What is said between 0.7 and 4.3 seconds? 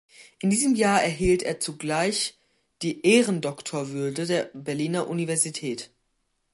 Jahr erhielt er zugleich die Ehrendoktorwürde